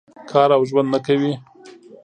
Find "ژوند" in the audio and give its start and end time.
0.69-0.89